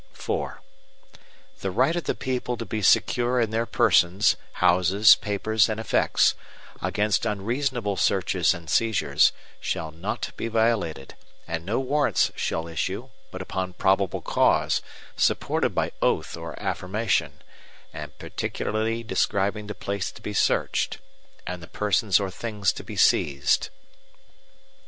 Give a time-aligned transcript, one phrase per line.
[0.17, 0.53] IV
[1.59, 6.33] The right of the people to be secure in their persons, houses, papers, and effects,
[6.81, 11.13] against unreasonable searches and seizures, shall not be violated,
[11.47, 14.81] and no Warrants shall issue, but upon probable cause,
[15.17, 17.43] supported by oath or affirmation,
[17.93, 20.97] and particularly describing the place to be searched,
[21.45, 23.69] and the persons or things to be seized.